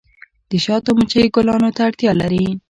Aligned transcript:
د 0.49 0.51
شاتو 0.65 0.89
مچۍ 0.97 1.25
ګلانو 1.35 1.69
ته 1.75 1.81
اړتیا 1.87 2.11
لري 2.21 2.45